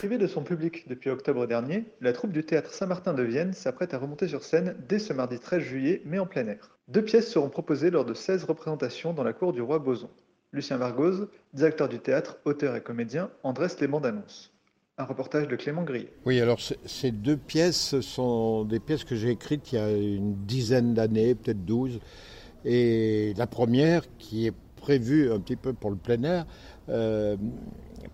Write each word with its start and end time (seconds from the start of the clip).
Privée 0.00 0.16
de 0.16 0.26
son 0.26 0.42
public 0.42 0.88
depuis 0.88 1.10
octobre 1.10 1.46
dernier, 1.46 1.84
la 2.00 2.14
troupe 2.14 2.32
du 2.32 2.42
théâtre 2.42 2.72
Saint-Martin 2.72 3.12
de 3.12 3.22
Vienne 3.22 3.52
s'apprête 3.52 3.92
à 3.92 3.98
remonter 3.98 4.28
sur 4.28 4.42
scène 4.44 4.74
dès 4.88 4.98
ce 4.98 5.12
mardi 5.12 5.38
13 5.38 5.60
juillet, 5.60 6.00
mais 6.06 6.18
en 6.18 6.24
plein 6.24 6.46
air. 6.46 6.78
Deux 6.88 7.04
pièces 7.04 7.30
seront 7.30 7.50
proposées 7.50 7.90
lors 7.90 8.06
de 8.06 8.14
16 8.14 8.44
représentations 8.44 9.12
dans 9.12 9.24
la 9.24 9.34
cour 9.34 9.52
du 9.52 9.60
roi 9.60 9.78
Boson. 9.78 10.08
Lucien 10.52 10.78
Vargoz, 10.78 11.28
directeur 11.52 11.90
du 11.90 11.98
théâtre, 11.98 12.38
auteur 12.46 12.76
et 12.76 12.82
comédien, 12.82 13.28
en 13.42 13.52
dresse 13.52 13.78
les 13.78 13.88
bandes 13.88 14.06
annonces. 14.06 14.54
Un 14.96 15.04
reportage 15.04 15.48
de 15.48 15.56
Clément 15.56 15.82
Grillet. 15.82 16.14
Oui, 16.24 16.40
alors 16.40 16.60
ces 16.86 17.10
deux 17.10 17.36
pièces 17.36 18.00
sont 18.00 18.64
des 18.64 18.80
pièces 18.80 19.04
que 19.04 19.16
j'ai 19.16 19.28
écrites 19.28 19.70
il 19.70 19.74
y 19.74 19.78
a 19.82 19.90
une 19.90 20.34
dizaine 20.46 20.94
d'années, 20.94 21.34
peut-être 21.34 21.66
12. 21.66 22.00
Et 22.64 23.34
la 23.36 23.46
première, 23.46 24.04
qui 24.16 24.46
est 24.46 24.54
prévue 24.80 25.30
un 25.32 25.38
petit 25.38 25.56
peu 25.56 25.72
pour 25.72 25.90
le 25.90 25.96
plein 25.96 26.22
air, 26.24 26.46
euh, 26.88 27.36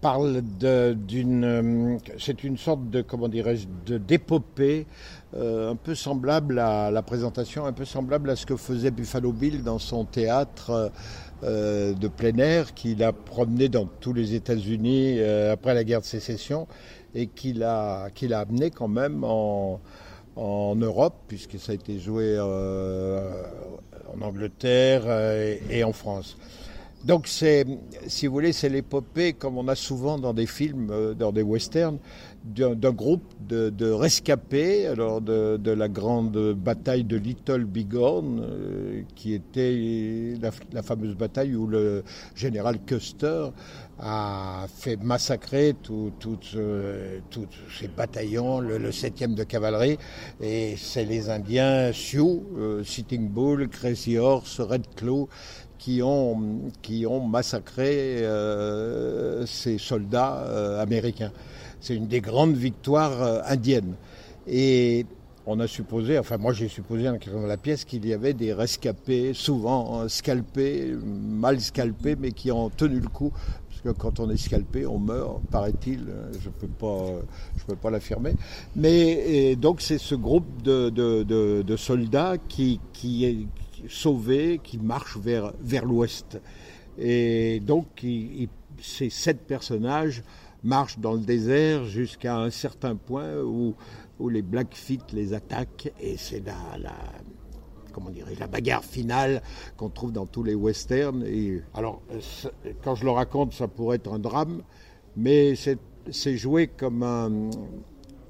parle 0.00 0.42
d'une. 0.42 1.44
euh, 1.44 1.98
C'est 2.18 2.44
une 2.44 2.56
sorte 2.56 2.88
de, 2.90 3.02
comment 3.02 3.28
dirais-je, 3.28 3.96
d'épopée 3.98 4.86
euh, 5.34 5.72
un 5.72 5.76
peu 5.76 5.94
semblable 5.94 6.58
à 6.58 6.90
la 6.90 7.02
présentation, 7.02 7.66
un 7.66 7.72
peu 7.72 7.84
semblable 7.84 8.30
à 8.30 8.36
ce 8.36 8.46
que 8.46 8.56
faisait 8.56 8.90
Buffalo 8.90 9.32
Bill 9.32 9.62
dans 9.62 9.78
son 9.78 10.04
théâtre 10.04 10.92
de 11.42 12.08
plein 12.08 12.36
air 12.36 12.74
qu'il 12.74 13.02
a 13.02 13.14
promené 13.14 13.70
dans 13.70 13.86
tous 13.86 14.12
les 14.12 14.34
États-Unis 14.34 15.22
après 15.50 15.72
la 15.72 15.84
guerre 15.84 16.02
de 16.02 16.04
sécession 16.04 16.68
et 17.14 17.28
qu'il 17.28 17.62
a, 17.62 18.10
qu'il 18.10 18.34
a 18.34 18.40
amené 18.40 18.70
quand 18.70 18.88
même 18.88 19.24
en, 19.24 19.80
en 20.36 20.74
Europe, 20.76 21.14
puisque 21.28 21.58
ça 21.58 21.72
a 21.72 21.74
été 21.74 21.98
joué 21.98 22.34
euh, 22.36 23.42
en 24.14 24.20
Angleterre 24.22 25.02
euh, 25.06 25.56
et, 25.68 25.78
et 25.78 25.84
en 25.84 25.92
France. 25.92 26.36
Donc 27.04 27.26
c'est, 27.28 27.64
si 28.08 28.26
vous 28.26 28.34
voulez, 28.34 28.52
c'est 28.52 28.68
l'épopée, 28.68 29.32
comme 29.32 29.56
on 29.56 29.68
a 29.68 29.74
souvent 29.74 30.18
dans 30.18 30.34
des 30.34 30.46
films, 30.46 30.90
euh, 30.90 31.14
dans 31.14 31.32
des 31.32 31.42
westerns, 31.42 31.98
d'un, 32.44 32.74
d'un 32.74 32.92
groupe 32.92 33.22
de, 33.48 33.70
de 33.70 33.90
rescapés, 33.90 34.86
alors 34.86 35.20
de, 35.22 35.56
de 35.56 35.70
la 35.70 35.88
grande 35.88 36.52
bataille 36.54 37.04
de 37.04 37.16
Little 37.16 37.64
Bighorn, 37.64 38.40
euh, 38.42 39.02
qui 39.14 39.32
était 39.32 40.34
la, 40.40 40.50
la 40.72 40.82
fameuse 40.82 41.14
bataille 41.14 41.54
où 41.54 41.66
le 41.66 42.02
général 42.34 42.78
Custer 42.84 43.48
a 43.98 44.66
fait 44.74 44.96
massacrer 45.02 45.74
euh, 45.90 46.10
tous 46.18 47.48
ces 47.78 47.88
bataillons, 47.88 48.60
le, 48.60 48.78
le 48.78 48.90
7e 48.90 49.34
de 49.34 49.44
cavalerie, 49.44 49.98
et 50.40 50.74
c'est 50.76 51.04
les 51.04 51.28
Indiens 51.30 51.92
Sioux, 51.92 52.44
euh, 52.58 52.84
Sitting 52.84 53.28
Bull, 53.28 53.68
Crazy 53.68 54.18
Horse, 54.18 54.60
Red 54.60 54.86
Claw, 54.96 55.28
qui 55.80 56.02
ont, 56.02 56.70
qui 56.82 57.06
ont 57.06 57.26
massacré 57.26 58.18
euh, 58.22 59.46
ces 59.46 59.78
soldats 59.78 60.44
euh, 60.44 60.80
américains. 60.80 61.32
C'est 61.80 61.96
une 61.96 62.06
des 62.06 62.20
grandes 62.20 62.54
victoires 62.54 63.22
euh, 63.22 63.40
indiennes. 63.46 63.94
Et 64.46 65.06
on 65.46 65.58
a 65.58 65.66
supposé, 65.66 66.18
enfin 66.18 66.36
moi 66.36 66.52
j'ai 66.52 66.68
supposé 66.68 67.08
en 67.08 67.14
écrivant 67.14 67.46
la 67.46 67.56
pièce 67.56 67.86
qu'il 67.86 68.06
y 68.06 68.12
avait 68.12 68.34
des 68.34 68.52
rescapés, 68.52 69.32
souvent 69.32 70.06
scalpés, 70.06 70.94
mal 71.02 71.58
scalpés, 71.60 72.14
mais 72.14 72.32
qui 72.32 72.52
ont 72.52 72.68
tenu 72.68 73.00
le 73.00 73.08
coup. 73.08 73.32
Parce 73.70 73.80
que 73.80 73.98
quand 73.98 74.20
on 74.20 74.28
est 74.28 74.36
scalpé, 74.36 74.84
on 74.84 74.98
meurt, 74.98 75.40
paraît-il. 75.50 76.04
Je 76.38 76.48
ne 76.48 76.52
peux 76.52 76.68
pas, 76.68 77.74
pas 77.80 77.90
l'affirmer. 77.90 78.34
Mais 78.76 79.56
donc 79.56 79.80
c'est 79.80 79.96
ce 79.96 80.14
groupe 80.14 80.62
de, 80.62 80.90
de, 80.90 81.22
de, 81.22 81.62
de 81.62 81.76
soldats 81.76 82.36
qui, 82.48 82.80
qui 82.92 83.48
est 83.84 83.90
sauvé, 83.90 84.60
qui 84.62 84.78
marche 84.78 85.16
vers, 85.16 85.52
vers 85.60 85.84
l'ouest. 85.84 86.40
Et 86.98 87.60
donc 87.60 88.04
ces 88.80 89.10
sept 89.10 89.40
personnages 89.46 90.22
marchent 90.62 90.98
dans 90.98 91.14
le 91.14 91.20
désert 91.20 91.84
jusqu'à 91.84 92.36
un 92.36 92.50
certain 92.50 92.96
point 92.96 93.40
où, 93.42 93.74
où 94.18 94.28
les 94.28 94.42
Blackfeet 94.42 95.00
les 95.12 95.32
attaquent 95.32 95.92
et 96.00 96.16
c'est 96.16 96.44
la, 96.44 96.92
comment 97.92 98.10
dirais 98.10 98.34
la 98.38 98.46
bagarre 98.46 98.84
finale 98.84 99.42
qu'on 99.76 99.88
trouve 99.88 100.12
dans 100.12 100.26
tous 100.26 100.42
les 100.42 100.54
westerns. 100.54 101.24
Et, 101.26 101.62
alors, 101.74 102.02
quand 102.82 102.94
je 102.94 103.04
le 103.04 103.10
raconte, 103.10 103.52
ça 103.52 103.68
pourrait 103.68 103.96
être 103.96 104.12
un 104.12 104.18
drame, 104.18 104.62
mais 105.16 105.54
c'est 105.54 106.36
joué 106.36 106.68
comme 106.68 107.02
un, 107.02 107.50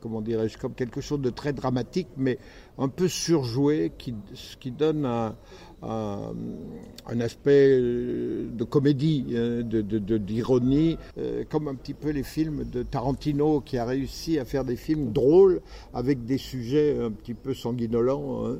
comment 0.00 0.20
dirais-je, 0.20 0.58
comme 0.58 0.74
quelque 0.74 1.00
chose 1.00 1.20
de 1.20 1.30
très 1.30 1.52
dramatique, 1.52 2.08
mais 2.16 2.38
un 2.78 2.88
peu 2.88 3.08
surjoué, 3.08 3.92
qui, 3.98 4.14
ce 4.34 4.56
qui 4.56 4.70
donne 4.70 5.04
un, 5.06 5.34
aspect 7.20 7.68
euh, 7.78 8.46
de 8.52 8.64
comédie, 8.64 9.26
euh, 9.32 9.62
de- 9.62 9.82
de- 9.82 10.18
d'ironie, 10.18 10.98
euh, 11.18 11.44
comme 11.48 11.68
un 11.68 11.74
petit 11.74 11.94
peu 11.94 12.10
les 12.10 12.22
films 12.22 12.64
de 12.64 12.82
Tarantino, 12.82 13.60
qui 13.60 13.78
a 13.78 13.84
réussi 13.84 14.38
à 14.38 14.44
faire 14.44 14.64
des 14.64 14.76
films 14.76 15.12
drôles 15.12 15.60
avec 15.94 16.24
des 16.24 16.38
sujets 16.38 16.96
un 17.00 17.10
petit 17.10 17.34
peu 17.34 17.54
sanguinolents. 17.54 18.46
hein. 18.46 18.58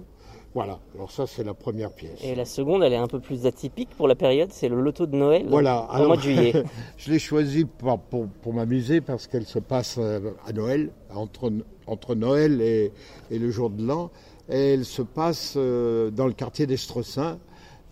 Voilà, 0.56 0.78
alors 0.94 1.10
ça 1.10 1.26
c'est 1.26 1.44
la 1.44 1.52
première 1.52 1.92
pièce. 1.92 2.18
Et 2.24 2.34
la 2.34 2.46
seconde, 2.46 2.82
elle 2.82 2.94
est 2.94 2.96
un 2.96 3.08
peu 3.08 3.20
plus 3.20 3.44
atypique 3.44 3.90
pour 3.90 4.08
la 4.08 4.14
période, 4.14 4.48
c'est 4.52 4.70
le 4.70 4.80
loto 4.80 5.04
de 5.04 5.14
Noël 5.14 5.44
Voilà, 5.50 5.86
au 6.00 6.06
mois 6.06 6.16
de 6.16 6.22
juillet. 6.22 6.64
je 6.96 7.10
l'ai 7.10 7.18
choisie 7.18 7.66
pour, 7.66 7.98
pour, 7.98 8.26
pour 8.26 8.54
m'amuser 8.54 9.02
parce 9.02 9.26
qu'elle 9.26 9.44
se 9.44 9.58
passe 9.58 9.96
euh, 9.98 10.30
à 10.46 10.54
Noël, 10.54 10.92
entre, 11.14 11.52
entre 11.86 12.14
Noël 12.14 12.62
et, 12.62 12.90
et 13.30 13.38
le 13.38 13.50
jour 13.50 13.68
de 13.68 13.86
l'an. 13.86 14.10
Et 14.48 14.72
elle 14.72 14.86
se 14.86 15.02
passe 15.02 15.56
euh, 15.58 16.10
dans 16.10 16.26
le 16.26 16.32
quartier 16.32 16.66
d'Estressins, 16.66 17.38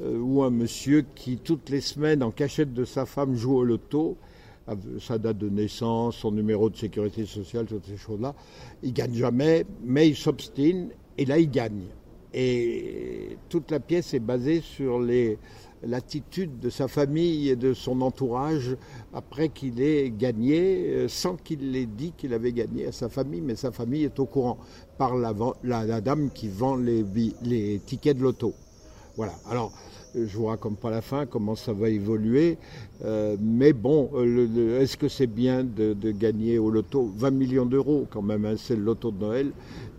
euh, 0.00 0.18
où 0.18 0.42
un 0.42 0.48
monsieur 0.48 1.04
qui, 1.14 1.36
toutes 1.36 1.68
les 1.68 1.82
semaines, 1.82 2.22
en 2.22 2.30
cachette 2.30 2.72
de 2.72 2.86
sa 2.86 3.04
femme, 3.04 3.34
joue 3.34 3.58
au 3.58 3.64
loto, 3.64 4.16
sa 5.00 5.18
date 5.18 5.36
de 5.36 5.50
naissance, 5.50 6.16
son 6.16 6.32
numéro 6.32 6.70
de 6.70 6.78
sécurité 6.78 7.26
sociale, 7.26 7.66
toutes 7.66 7.84
ces 7.84 7.98
choses-là. 7.98 8.34
Il 8.82 8.94
gagne 8.94 9.12
jamais, 9.12 9.66
mais 9.84 10.08
il 10.08 10.16
s'obstine, 10.16 10.88
et 11.18 11.26
là, 11.26 11.38
il 11.38 11.50
gagne. 11.50 11.82
Et 12.34 13.38
toute 13.48 13.70
la 13.70 13.78
pièce 13.78 14.12
est 14.12 14.18
basée 14.18 14.60
sur 14.60 15.00
l'attitude 15.84 16.58
de 16.58 16.68
sa 16.68 16.88
famille 16.88 17.48
et 17.48 17.54
de 17.54 17.72
son 17.74 18.00
entourage 18.00 18.76
après 19.12 19.50
qu'il 19.50 19.80
ait 19.80 20.10
gagné, 20.10 20.88
euh, 20.88 21.08
sans 21.08 21.36
qu'il 21.36 21.70
l'ait 21.70 21.86
dit 21.86 22.12
qu'il 22.16 22.34
avait 22.34 22.52
gagné 22.52 22.86
à 22.86 22.92
sa 22.92 23.08
famille, 23.08 23.40
mais 23.40 23.54
sa 23.54 23.70
famille 23.70 24.02
est 24.02 24.18
au 24.18 24.26
courant 24.26 24.58
par 24.98 25.14
la, 25.16 26.00
dame 26.00 26.30
qui 26.34 26.48
vend 26.48 26.74
les, 26.74 27.80
tickets 27.86 28.18
de 28.18 28.22
loto. 28.24 28.52
Voilà. 29.16 29.34
Alors, 29.48 29.72
euh, 30.16 30.26
je 30.26 30.36
vous 30.36 30.46
raconte 30.46 30.78
pas 30.80 30.90
la 30.90 31.02
fin, 31.02 31.26
comment 31.26 31.54
ça 31.54 31.72
va 31.72 31.88
évoluer, 31.88 32.58
euh, 33.04 33.36
mais 33.40 33.72
bon, 33.72 34.10
est-ce 34.80 34.96
que 34.96 35.06
c'est 35.06 35.28
bien 35.28 35.62
de, 35.62 35.92
de 35.92 36.10
gagner 36.10 36.58
au 36.58 36.68
loto? 36.70 37.12
20 37.14 37.30
millions 37.30 37.66
d'euros 37.66 38.08
quand 38.10 38.22
même, 38.22 38.44
hein, 38.44 38.54
c'est 38.56 38.74
le 38.74 38.82
loto 38.82 39.12
de 39.12 39.20
Noël, 39.20 39.52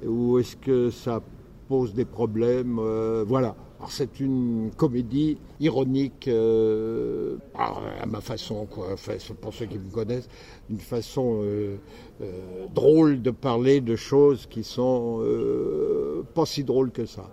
ou 0.06 0.38
est-ce 0.40 0.58
que 0.58 0.90
ça 0.92 1.22
pose 1.68 1.94
des 1.94 2.06
problèmes 2.06 2.78
euh, 2.80 3.24
Voilà. 3.28 3.56
C'est 3.90 4.20
une 4.20 4.72
comédie 4.76 5.38
ironique 5.60 6.28
euh, 6.28 7.38
à 7.54 7.74
à 8.02 8.06
ma 8.08 8.22
façon, 8.22 8.66
quoi. 8.66 8.88
Enfin, 8.94 9.14
pour 9.42 9.54
ceux 9.54 9.66
qui 9.68 9.78
me 9.78 9.92
connaissent, 9.92 10.28
une 10.70 10.80
façon 10.80 11.42
euh, 11.44 11.78
euh, 12.22 12.66
drôle 12.74 13.22
de 13.22 13.32
parler 13.32 13.82
de 13.82 13.96
choses 13.96 14.48
qui 14.48 14.64
sont 14.64 15.20
euh, 15.22 16.24
pas 16.34 16.46
si 16.46 16.64
drôles 16.64 16.92
que 16.92 17.06
ça. 17.06 17.30